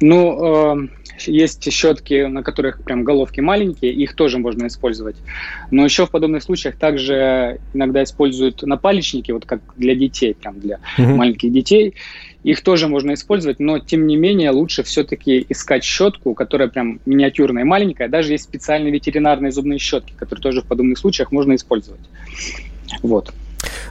[0.00, 0.88] Ну, э,
[1.20, 5.16] есть щетки, на которых прям головки маленькие, их тоже можно использовать.
[5.70, 10.78] Но еще в подобных случаях также иногда используют напалечники, вот как для детей, прям для
[10.98, 11.14] mm-hmm.
[11.14, 11.94] маленьких детей.
[12.42, 17.62] Их тоже можно использовать, но тем не менее лучше все-таки искать щетку, которая прям миниатюрная
[17.62, 18.08] и маленькая.
[18.08, 22.02] Даже есть специальные ветеринарные зубные щетки, которые тоже в подобных случаях можно использовать.
[23.02, 23.32] Вот.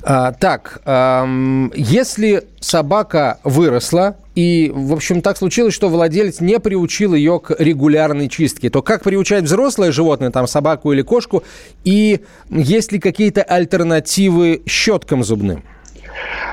[0.03, 7.13] А, так, эм, если собака выросла, и, в общем, так случилось, что владелец не приучил
[7.13, 11.43] ее к регулярной чистке, то как приучать взрослое животное, там, собаку или кошку,
[11.83, 15.63] и есть ли какие-то альтернативы щеткам зубным?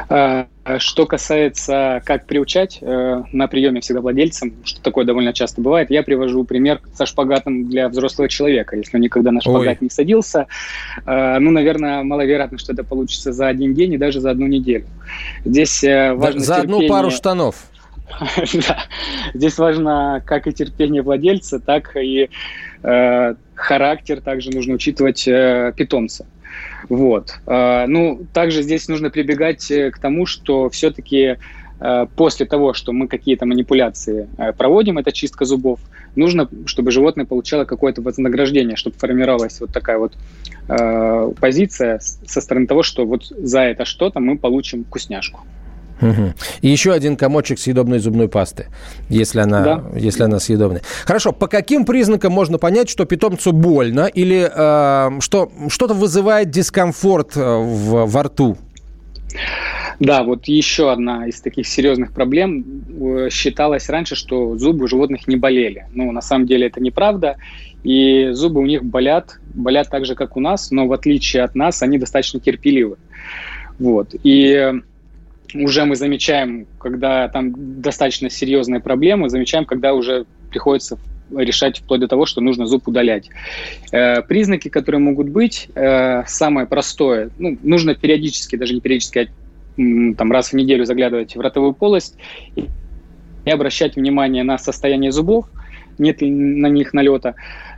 [0.09, 0.47] А,
[0.79, 6.03] что касается, как приучать э, на приеме всегда владельцам, что такое довольно часто бывает, я
[6.03, 8.77] привожу пример со шпагатом для взрослого человека.
[8.77, 9.87] Если он никогда на шпагат Ой.
[9.87, 10.47] не садился,
[11.07, 14.87] э, ну, наверное, маловероятно, что это получится за один день и даже за одну неделю.
[15.45, 16.77] Здесь э, важно За терпение...
[16.77, 17.57] одну пару штанов.
[19.35, 22.29] Здесь важно как и терпение владельца, так и
[23.55, 26.27] характер также нужно учитывать питомца.
[26.88, 27.38] Вот.
[27.46, 31.37] А, ну, также здесь нужно прибегать э, к тому, что все-таки
[31.81, 35.81] э, после того, что мы какие-то манипуляции э, проводим, это чистка зубов,
[36.16, 40.14] нужно, чтобы животное получало какое-то вознаграждение, чтобы формировалась вот такая вот
[40.68, 45.40] э, позиция со стороны того, что вот за это что-то мы получим вкусняшку.
[46.01, 46.35] Угу.
[46.63, 48.67] И еще один комочек съедобной зубной пасты,
[49.09, 49.85] если она, да.
[49.97, 50.83] если она съедобная.
[51.05, 57.37] Хорошо, по каким признакам можно понять, что питомцу больно или э, что что-то вызывает дискомфорт
[57.37, 58.57] э, в, во рту?
[60.01, 62.65] Да, вот еще одна из таких серьезных проблем.
[63.01, 65.87] Э, считалось раньше, что зубы у животных не болели.
[65.93, 67.37] Ну, на самом деле это неправда.
[67.85, 71.55] И зубы у них болят, болят так же, как у нас, но в отличие от
[71.55, 72.97] нас, они достаточно терпеливы.
[73.79, 74.15] Вот.
[74.23, 74.73] И
[75.55, 80.99] уже мы замечаем, когда там достаточно серьезные проблемы, замечаем, когда уже приходится
[81.35, 83.31] решать вплоть до того, что нужно зуб удалять.
[83.93, 90.15] Э, признаки, которые могут быть, э, самое простое, ну, нужно периодически, даже не периодически, а
[90.17, 92.17] там раз в неделю заглядывать в ротовую полость
[92.57, 92.69] и,
[93.51, 95.47] обращать внимание на состояние зубов,
[95.99, 97.35] нет ли на них налета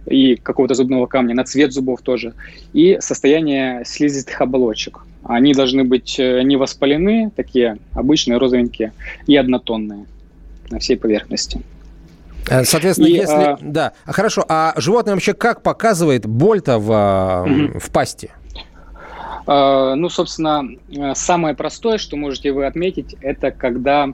[0.07, 2.35] и какого-то зубного камня, на цвет зубов тоже,
[2.73, 5.05] и состояние слизистых оболочек.
[5.25, 8.93] Они должны быть э, не воспалены, такие обычные розовенькие,
[9.27, 10.07] и однотонные
[10.71, 11.63] на всей поверхности.
[12.49, 13.35] Э, соответственно, и, если...
[13.35, 13.59] А...
[13.61, 14.45] Да, хорошо.
[14.49, 17.79] А животное вообще как показывает боль-то в, угу.
[17.79, 18.31] в пасти?
[19.47, 24.13] А, ну, собственно, э, самое простое, что можете вы отметить, это когда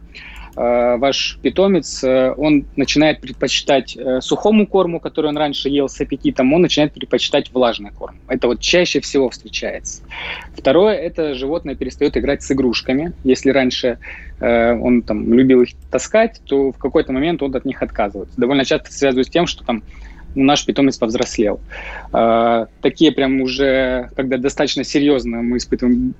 [0.58, 6.52] ваш питомец, э, он начинает предпочитать э, сухому корму, который он раньше ел с аппетитом,
[6.52, 8.16] он начинает предпочитать влажный корм.
[8.26, 10.02] Это вот чаще всего встречается.
[10.56, 13.12] Второе, это животное перестает играть с игрушками.
[13.22, 13.98] Если раньше
[14.40, 18.40] он там любил их таскать, то в какой-то момент он от них отказывается.
[18.40, 19.82] Довольно часто связывают с тем, что там
[20.36, 21.60] наш питомец повзрослел.
[22.12, 26.14] такие прям уже, когда достаточно серьезно мы испытываем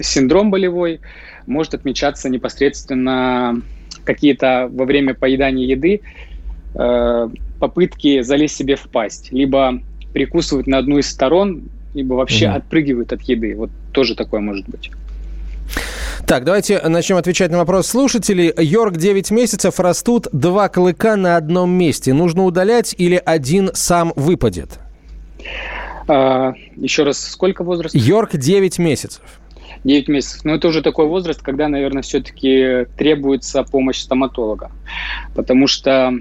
[0.00, 1.00] синдром болевой,
[1.46, 3.60] может отмечаться непосредственно
[4.04, 6.00] какие-то во время поедания еды
[6.74, 7.28] э,
[7.58, 9.80] попытки залезть себе в пасть, либо
[10.12, 12.56] прикусывать на одну из сторон, либо вообще угу.
[12.56, 13.54] отпрыгивают от еды.
[13.56, 14.90] Вот тоже такое может быть.
[16.26, 18.52] Так, давайте начнем отвечать на вопрос слушателей.
[18.56, 22.14] Йорк 9 месяцев, растут два клыка на одном месте.
[22.14, 24.78] Нужно удалять или один сам выпадет?
[26.08, 27.94] А, еще раз, сколько возраст?
[27.94, 29.22] Йорк 9 месяцев.
[29.84, 30.44] 9 месяцев.
[30.44, 34.70] Но это уже такой возраст, когда, наверное, все-таки требуется помощь стоматолога.
[35.34, 36.18] Потому что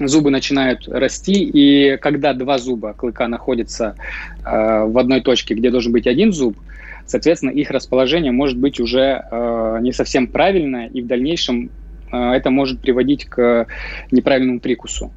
[0.00, 3.94] зубы начинают расти, и когда два зуба клыка находятся
[4.44, 6.56] э, в одной точке, где должен быть один зуб,
[7.06, 11.70] соответственно, их расположение может быть уже э, не совсем правильное, и в дальнейшем
[12.12, 13.66] э, это может приводить к
[14.10, 15.12] неправильному прикусу.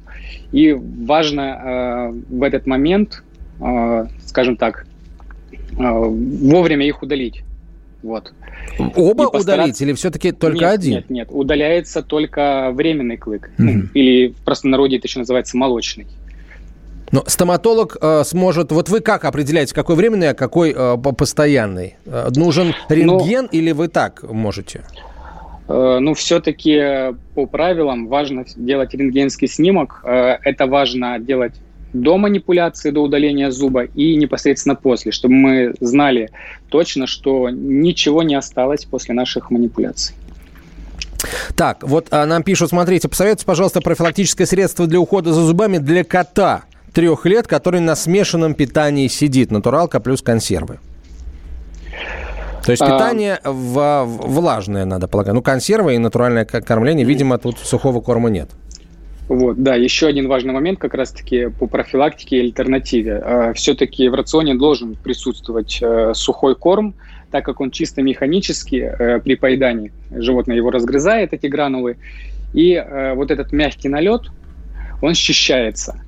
[0.52, 3.22] И важно э, в этот момент,
[3.60, 4.86] э, скажем так,
[5.52, 7.42] э, вовремя их удалить.
[8.02, 8.32] Вот.
[8.96, 10.92] Оба удалить или все-таки только нет, один?
[10.92, 13.50] Нет, нет, удаляется только временный клык.
[13.58, 13.62] Mm-hmm.
[13.64, 16.06] Ну, или в простонародье это еще называется молочный.
[17.12, 18.70] Но стоматолог э, сможет...
[18.70, 21.96] Вот вы как определяете, какой временный, а какой э, постоянный?
[22.06, 23.48] Э, нужен рентген Но...
[23.50, 24.82] или вы так можете?
[25.66, 30.02] Э, ну, все-таки по правилам важно делать рентгенский снимок.
[30.04, 31.54] Э, это важно делать
[31.92, 36.30] до манипуляции, до удаления зуба и непосредственно после, чтобы мы знали
[36.68, 40.14] точно, что ничего не осталось после наших манипуляций.
[41.54, 46.04] Так, вот а, нам пишут, смотрите, посоветуйте, пожалуйста, профилактическое средство для ухода за зубами для
[46.04, 46.62] кота
[46.94, 49.50] трех лет, который на смешанном питании сидит.
[49.50, 50.78] Натуралка плюс консервы.
[52.64, 52.86] То есть а.
[52.86, 54.04] питание а...
[54.04, 55.34] влажное, надо полагать.
[55.34, 58.50] Ну, консервы и натуральное кормление, видимо, тут сухого корма нет.
[59.30, 63.14] Вот, да, еще один важный момент как раз-таки по профилактике и альтернативе.
[63.14, 66.96] А, Все-таки в рационе должен присутствовать э, сухой корм,
[67.30, 71.96] так как он чисто механически э, при поедании животное его разгрызает, эти гранулы,
[72.52, 74.32] и э, вот этот мягкий налет,
[75.00, 76.02] он счищается.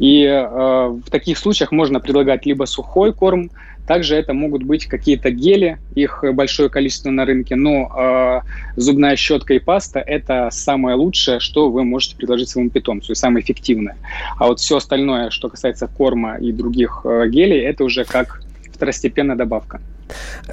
[0.00, 3.52] И в таких случаях можно предлагать либо сухой корм,
[3.86, 8.40] также это могут быть какие-то гели, их большое количество на рынке, но э,
[8.76, 13.44] зубная щетка и паста– это самое лучшее, что вы можете предложить своему питомцу, и самое
[13.44, 13.96] эффективное.
[14.38, 18.42] А вот все остальное, что касается корма и других э, гелей, это уже как
[18.72, 19.80] второстепенная добавка.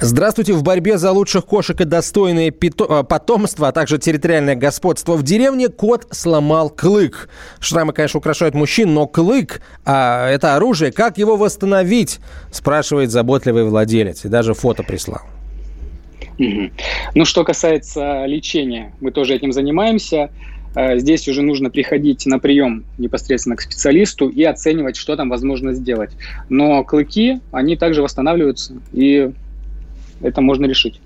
[0.00, 0.52] Здравствуйте.
[0.52, 5.68] В борьбе за лучших кошек и достойное пито- потомство, а также территориальное господство в деревне
[5.68, 7.28] кот сломал клык.
[7.60, 10.92] Шрамы, конечно, украшают мужчин, но клык а,– это оружие.
[10.92, 12.20] Как его восстановить?
[12.50, 14.24] Спрашивает заботливый владелец.
[14.24, 15.22] И даже фото прислал.
[16.38, 20.30] Ну, что касается лечения, мы тоже этим занимаемся.
[20.74, 25.72] Э, здесь уже нужно приходить на прием непосредственно к специалисту и оценивать, что там возможно
[25.72, 26.12] сделать.
[26.48, 29.32] Но клыки, они также восстанавливаются, и
[30.22, 31.00] это можно решить.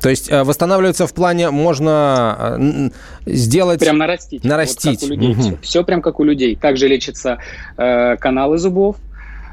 [0.00, 2.90] То есть э, восстанавливается в плане можно э,
[3.24, 3.80] сделать...
[3.80, 4.44] Прям нарастить.
[4.44, 5.00] Нарастить.
[5.00, 5.30] Вот как у людей.
[5.30, 5.40] Угу.
[5.40, 6.56] Все, все прям как у людей.
[6.56, 7.38] Также лечатся
[7.78, 8.96] э, каналы зубов,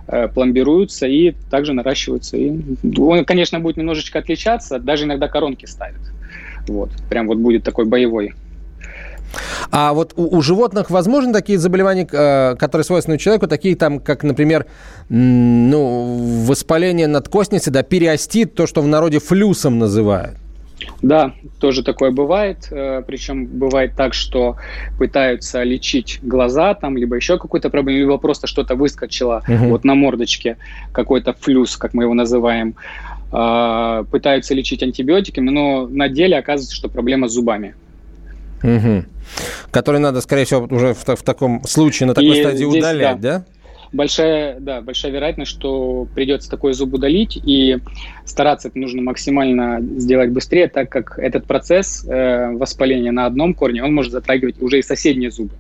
[0.08, 2.36] э, пломбируются и также наращиваются.
[2.36, 2.52] И
[2.98, 6.02] он, конечно, будет немножечко отличаться, даже иногда коронки ставят.
[6.68, 6.90] Вот.
[7.10, 8.34] Прям вот будет такой боевой
[9.72, 14.24] а вот у, у животных возможны такие заболевания, э, которые свойственны человеку, такие там, как,
[14.24, 14.66] например,
[15.10, 20.38] ну, воспаление надкостницы, да, периостит, то, что в народе флюсом называют?
[21.02, 22.68] Да, тоже такое бывает.
[22.72, 24.58] Э, Причем бывает так, что
[24.98, 29.70] пытаются лечить глаза, там, либо еще какую-то проблему, либо просто что-то выскочило угу.
[29.70, 30.58] вот на мордочке,
[30.92, 32.76] какой-то флюс, как мы его называем.
[33.32, 37.76] э, пытаются лечить антибиотиками, но на деле оказывается, что проблема с зубами.
[38.64, 39.06] Угу.
[39.72, 43.22] Который надо, скорее всего, уже в, в таком случае, на такой И стадии здесь, удалять,
[43.22, 43.40] да?
[43.40, 43.46] да?
[43.92, 47.78] большая, да, большая вероятность, что придется такой зуб удалить, и
[48.26, 53.84] стараться это нужно максимально сделать быстрее, так как этот процесс э, воспаления на одном корне,
[53.84, 55.54] он может затрагивать уже и соседние зубы.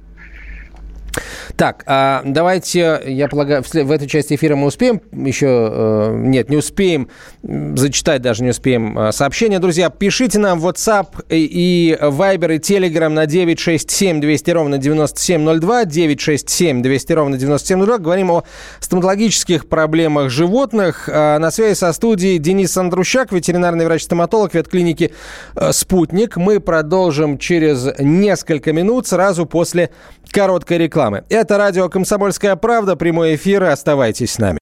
[1.55, 5.47] Так, а давайте, я полагаю, в, этой части эфира мы успеем еще...
[5.47, 7.09] Э, нет, не успеем
[7.43, 9.59] зачитать, даже не успеем э, сообщения.
[9.59, 15.85] Друзья, пишите нам в WhatsApp и, и Viber, и Telegram на 967 200 ровно 9702,
[15.85, 17.97] 967 200 ровно 9702.
[17.97, 18.43] Говорим о
[18.79, 21.09] стоматологических проблемах животных.
[21.11, 25.13] А на связи со студией Денис Андрущак, ветеринарный врач-стоматолог ветклиники
[25.55, 26.37] э, «Спутник».
[26.37, 29.89] Мы продолжим через несколько минут, сразу после
[30.31, 31.23] короткой рекламы.
[31.41, 33.63] Это радио «Комсомольская правда», прямой эфир.
[33.63, 34.59] Оставайтесь с нами.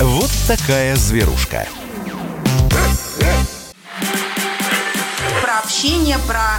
[0.00, 1.68] Вот такая зверушка.
[5.40, 6.58] Про общение, про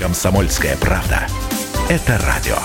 [0.00, 1.26] «Комсомольская правда».
[1.90, 2.56] Это радио.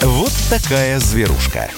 [0.00, 1.68] Вот такая зверушка.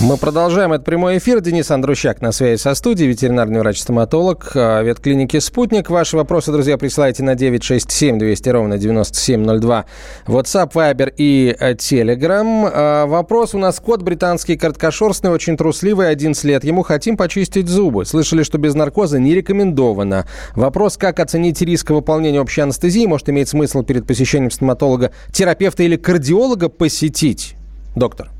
[0.00, 1.40] Мы продолжаем этот прямой эфир.
[1.40, 5.90] Денис Андрущак на связи со студией, ветеринарный врач-стоматолог а, ветклиники «Спутник».
[5.90, 9.86] Ваши вопросы, друзья, присылайте на 967 200 ровно 9702.
[10.28, 12.70] WhatsApp, Viber и э, Telegram.
[12.72, 16.62] А, вопрос у нас кот британский, короткошерстный, очень трусливый, 11 лет.
[16.62, 18.04] Ему хотим почистить зубы.
[18.04, 20.28] Слышали, что без наркоза не рекомендовано.
[20.54, 23.04] Вопрос, как оценить риск выполнения общей анестезии?
[23.04, 27.56] Может, иметь смысл перед посещением стоматолога, терапевта или кардиолога посетить?
[27.96, 28.30] Доктор.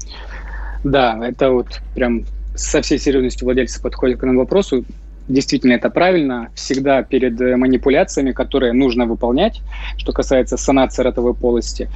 [0.85, 2.24] Да, это вот прям
[2.55, 4.85] со всей серьезностью владельцы подходят к этому вопросу.
[5.29, 6.49] Действительно, это правильно.
[6.55, 9.61] Всегда перед э, манипуляциями, которые нужно выполнять,
[9.99, 11.91] что касается санации ротовой полости,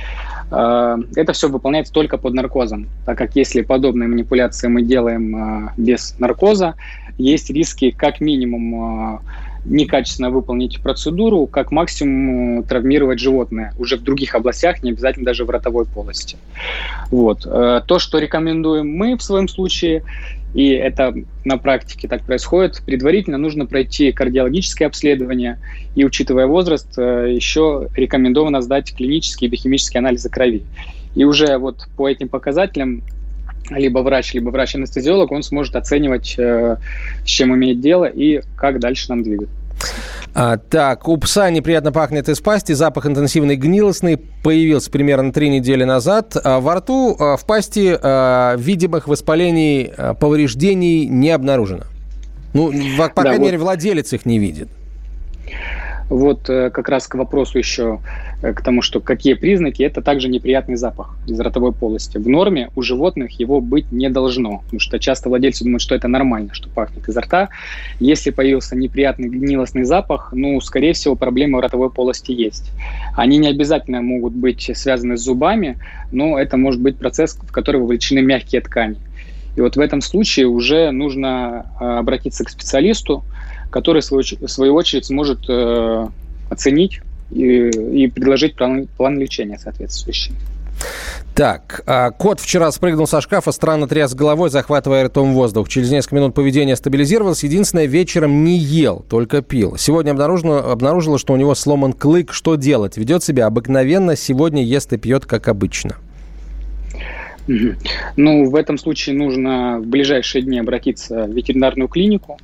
[0.50, 5.70] э, это все выполняется только под наркозом, так как если подобные манипуляции мы делаем э,
[5.78, 6.74] без наркоза,
[7.16, 9.20] есть риски как минимум
[9.64, 15.50] некачественно выполнить процедуру, как максимум травмировать животное уже в других областях, не обязательно даже в
[15.50, 16.36] ротовой полости.
[17.10, 17.46] Вот.
[17.46, 20.02] Э, то, что рекомендуем мы в своем случае,
[20.54, 25.58] и это на практике так происходит, предварительно нужно пройти кардиологическое обследование,
[25.94, 30.64] и учитывая возраст, э, еще рекомендовано сдать клинические и биохимические анализы крови.
[31.14, 33.02] И уже вот по этим показателям
[33.76, 36.76] либо врач, либо врач-анестезиолог, он сможет оценивать, э,
[37.24, 39.54] с чем имеет дело и как дальше нам двигаться.
[40.34, 45.84] А, так, у пса неприятно пахнет из пасти, запах интенсивный гнилостный, появился примерно три недели
[45.84, 46.36] назад.
[46.42, 51.84] А во рту, а, в пасти а, видимых воспалений, а, повреждений не обнаружено.
[52.54, 53.46] Ну, по, по да, крайней вот.
[53.46, 54.68] мере, владелец их не видит.
[56.12, 57.98] Вот э, как раз к вопросу еще,
[58.42, 62.18] э, к тому, что какие признаки, это также неприятный запах из ротовой полости.
[62.18, 66.08] В норме у животных его быть не должно, потому что часто владельцы думают, что это
[66.08, 67.48] нормально, что пахнет изо рта.
[67.98, 72.72] Если появился неприятный гнилостный запах, ну, скорее всего, проблемы в ротовой полости есть.
[73.16, 75.78] Они не обязательно могут быть связаны с зубами,
[76.12, 78.98] но это может быть процесс, в который вовлечены мягкие ткани.
[79.56, 83.24] И вот в этом случае уже нужно э, обратиться к специалисту,
[83.72, 86.06] который, в свою, в свою очередь, сможет э,
[86.50, 87.00] оценить
[87.30, 90.32] и, и предложить план, план лечения соответствующий.
[91.34, 95.68] Так, а кот вчера спрыгнул со шкафа, странно тряс головой, захватывая ртом воздух.
[95.68, 97.42] Через несколько минут поведение стабилизировалось.
[97.42, 99.76] Единственное, вечером не ел, только пил.
[99.78, 102.32] Сегодня обнаружено, обнаружило, что у него сломан клык.
[102.32, 102.98] Что делать?
[102.98, 105.96] Ведет себя обыкновенно, сегодня ест и пьет, как обычно.
[108.16, 112.38] Ну, в этом случае нужно в ближайшие дни обратиться в ветеринарную клинику,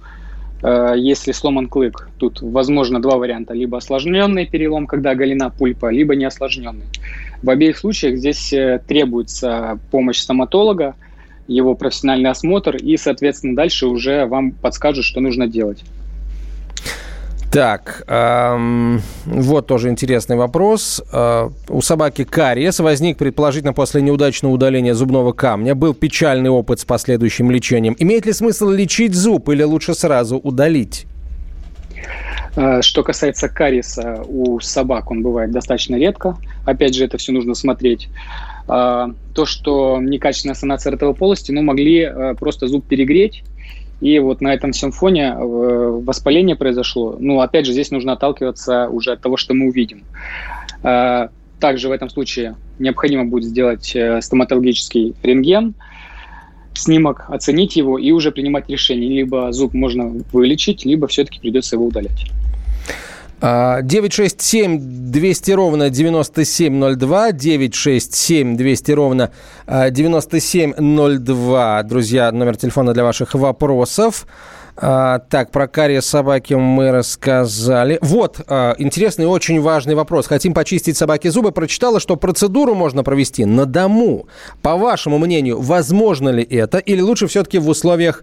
[0.62, 3.54] если сломан клык, тут возможно два варианта.
[3.54, 6.86] Либо осложненный перелом, когда оголена пульпа, либо не осложненный.
[7.42, 10.96] В обеих случаях здесь э, требуется помощь стоматолога,
[11.46, 15.84] его профессиональный осмотр, и, соответственно, дальше уже вам подскажут, что нужно делать.
[17.50, 21.02] Так, эм, вот тоже интересный вопрос.
[21.10, 25.74] Э, у собаки кариес возник, предположительно, после неудачного удаления зубного камня.
[25.74, 27.96] Был печальный опыт с последующим лечением.
[27.98, 31.06] Имеет ли смысл лечить зуб или лучше сразу удалить?
[32.54, 36.36] Э, что касается кариеса у собак, он бывает достаточно редко.
[36.66, 38.10] Опять же, это все нужно смотреть.
[38.68, 43.42] Э, то, что некачественная санация ротовой полости, ну, могли просто зуб перегреть,
[44.00, 47.16] и вот на этом всем фоне воспаление произошло.
[47.18, 50.04] Ну, опять же, здесь нужно отталкиваться уже от того, что мы увидим.
[50.82, 55.74] Также в этом случае необходимо будет сделать стоматологический рентген,
[56.74, 59.08] снимок, оценить его и уже принимать решение.
[59.10, 62.26] Либо зуб можно вылечить, либо все-таки придется его удалять.
[63.40, 69.30] 967 200 ровно 9702, 967 200 ровно
[69.66, 71.82] 9702.
[71.84, 74.26] Друзья, номер телефона для ваших вопросов.
[74.80, 77.98] А, так, про кариес собаки мы рассказали.
[78.00, 80.28] Вот, а, интересный очень важный вопрос.
[80.28, 81.50] Хотим почистить собаке зубы.
[81.50, 84.28] Прочитала, что процедуру можно провести на дому.
[84.62, 86.78] По вашему мнению, возможно ли это?
[86.78, 88.22] Или лучше все-таки в условиях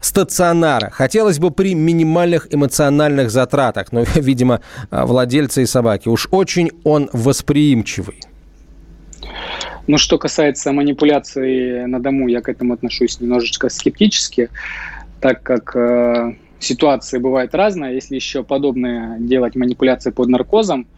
[0.00, 0.90] стационара.
[0.90, 3.92] Хотелось бы при минимальных эмоциональных затратах.
[3.92, 6.08] Но, видимо, владельцы и собаки.
[6.08, 8.20] Уж очень он восприимчивый.
[9.86, 14.50] Ну, что касается манипуляции на дому, я к этому отношусь немножечко скептически,
[15.20, 17.94] так как э, ситуации бывают разные.
[17.94, 20.88] Если еще подобные делать манипуляции под наркозом,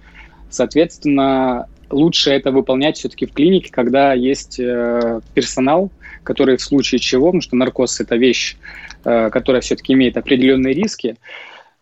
[0.48, 5.90] соответственно, лучше это выполнять все-таки в клинике, когда есть э, персонал,
[6.22, 8.56] который в случае чего, потому что наркоз– это вещь
[9.04, 11.16] Э, которая все-таки имеет определенные риски,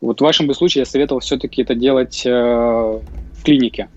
[0.03, 3.89] вот в вашем бы случае я советовал все-таки это делать э, в клинике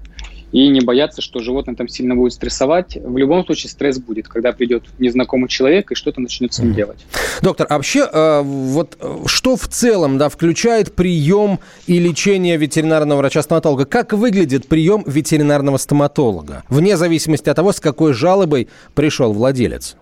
[0.54, 2.96] и не бояться, что животное там сильно будет стрессовать.
[2.96, 7.06] В любом случае стресс будет, когда придет незнакомый человек и что-то начнет с ним делать.
[7.42, 13.86] Доктор, а вообще э, вот что в целом да, включает прием и лечение ветеринарного врача-стоматолога?
[13.86, 16.64] Как выглядит прием ветеринарного стоматолога?
[16.70, 19.98] Вне зависимости от того, с какой жалобой пришел владелец.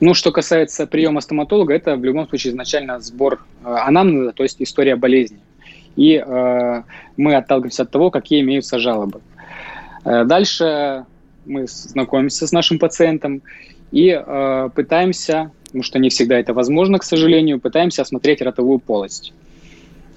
[0.00, 4.60] Ну, что касается приема стоматолога, это в любом случае изначально сбор э, анамнеза, то есть
[4.60, 5.38] история болезни.
[5.96, 6.82] И э,
[7.16, 9.20] мы отталкиваемся от того, какие имеются жалобы.
[10.04, 11.04] Э, дальше
[11.46, 13.42] мы знакомимся с нашим пациентом
[13.92, 19.32] и э, пытаемся, потому что не всегда это возможно, к сожалению, пытаемся осмотреть ротовую полость.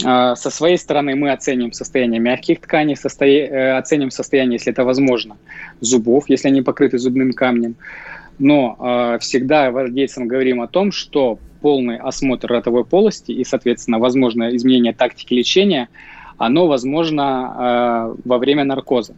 [0.03, 3.25] Э, со своей стороны мы оценим состояние мягких тканей, состо...
[3.25, 5.37] Э, оценим состояние, если это возможно,
[5.81, 7.75] зубов, если они покрыты зубным камнем.
[8.39, 14.55] Но э, всегда владельцам говорим о том, что полный осмотр ротовой полости и, соответственно, возможное
[14.55, 15.89] изменение тактики лечения,
[16.37, 19.15] оно возможно э, во время наркоза.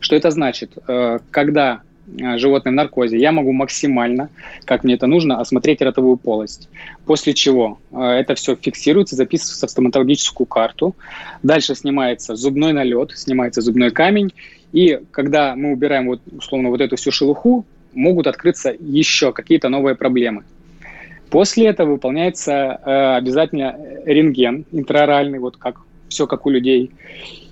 [0.00, 0.72] Что это значит?
[0.88, 1.82] Э, когда
[2.18, 4.30] животное в наркозе, я могу максимально,
[4.64, 6.68] как мне это нужно, осмотреть ротовую полость.
[7.06, 10.96] После чего это все фиксируется, записывается в стоматологическую карту.
[11.44, 14.32] Дальше снимается зубной налет, снимается зубной камень.
[14.72, 19.94] И когда мы убираем вот, условно вот эту всю шелуху, могут открыться еще какие-то новые
[19.94, 20.44] проблемы.
[21.30, 26.90] После этого выполняется э, обязательно рентген интраоральный, вот как все как у людей.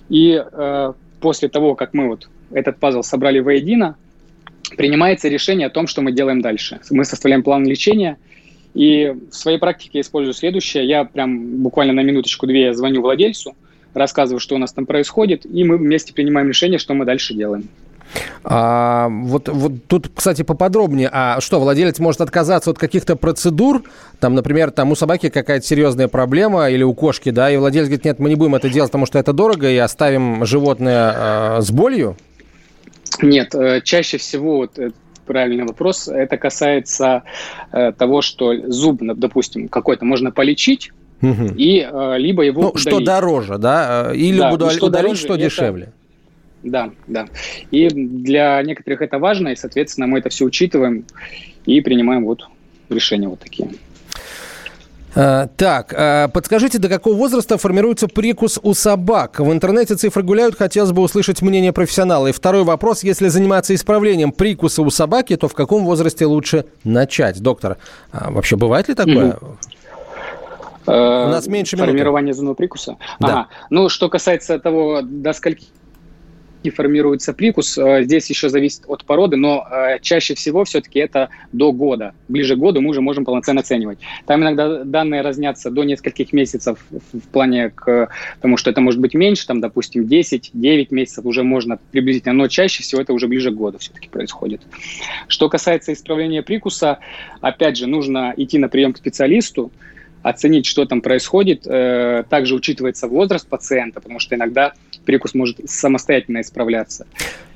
[0.09, 3.97] И э, после того, как мы вот этот пазл собрали воедино,
[4.76, 6.80] принимается решение о том, что мы делаем дальше.
[6.91, 8.18] Мы составляем план лечения,
[8.74, 10.86] и в своей практике я использую следующее.
[10.86, 13.55] Я прям буквально на минуточку-две звоню владельцу,
[13.95, 17.68] рассказываю, что у нас там происходит, и мы вместе принимаем решение, что мы дальше делаем.
[18.45, 21.11] А, вот, вот тут, кстати, поподробнее.
[21.13, 23.83] А что, владелец может отказаться от каких-то процедур?
[24.21, 28.05] Там, например, там у собаки какая-то серьезная проблема или у кошки, да, и владелец говорит,
[28.05, 31.71] нет, мы не будем это делать, потому что это дорого, и оставим животное э, с
[31.71, 32.17] болью?
[33.23, 34.91] Нет, э, чаще всего вот э,
[35.27, 36.09] правильный вопрос.
[36.09, 37.23] Это касается
[37.73, 40.91] э, того, что зуб, допустим, какой-то можно полечить,
[41.23, 41.47] угу.
[41.57, 42.89] и э, либо его ну, удалить.
[42.89, 44.11] Что дороже, да?
[44.15, 45.93] Или да, буду что удалить, дороже, что дешевле?
[46.63, 47.27] Да, да.
[47.71, 51.05] И для некоторых это важно, и, соответственно, мы это все учитываем
[51.67, 52.47] и принимаем вот
[52.89, 53.71] решения вот такие.
[55.15, 59.41] А, так, а, подскажите, до какого возраста формируется прикус у собак?
[59.41, 62.29] В интернете цифры гуляют, хотелось бы услышать мнение профессионала.
[62.29, 67.41] И второй вопрос, если заниматься исправлением прикуса у собаки, то в каком возрасте лучше начать?
[67.41, 67.79] Доктор,
[68.13, 69.33] а вообще бывает ли такое?
[69.33, 69.69] Mm-hmm.
[70.87, 71.93] У нас меньше минуты.
[71.93, 72.97] Формирование зубного прикуса?
[73.21, 73.29] Да.
[73.29, 73.49] Ага.
[73.69, 75.67] Ну, что касается того, до скольки
[76.69, 77.77] и формируется прикус.
[77.77, 82.14] Э, здесь еще зависит от породы, но э, чаще всего все-таки это до года.
[82.29, 83.99] Ближе к году мы уже можем полноценно оценивать.
[84.27, 88.09] Там иногда данные разнятся до нескольких месяцев в плане к
[88.41, 92.83] тому, что это может быть меньше, там, допустим, 10-9 месяцев уже можно приблизительно, но чаще
[92.83, 94.62] всего это уже ближе к году все-таки происходит.
[95.27, 96.99] Что касается исправления прикуса,
[97.41, 99.73] опять же, нужно идти на прием к специалисту,
[100.23, 101.66] оценить, что там происходит.
[101.66, 104.75] Э, также учитывается возраст пациента, потому что иногда
[105.09, 107.07] прикус может самостоятельно исправляться.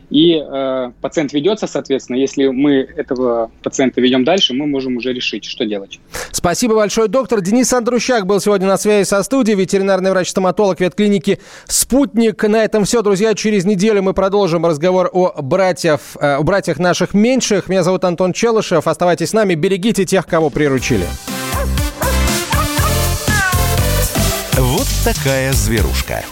[0.08, 5.44] И э, пациент ведется, соответственно, если мы этого пациента ведем дальше, мы можем уже решить,
[5.44, 6.00] что делать.
[6.30, 7.42] Спасибо большое, доктор.
[7.42, 12.42] Денис Андрущак был сегодня на связи со студией, ветеринарный врач-стоматолог ветклиники «Спутник».
[12.44, 13.34] На этом все, друзья.
[13.34, 17.68] Через неделю мы продолжим разговор о, братьев, э, о братьях наших меньших.
[17.68, 18.86] Меня зовут Антон Челышев.
[18.86, 21.06] Оставайтесь с нами, берегите тех, кого приручили.
[24.56, 26.22] Вот такая зверушка.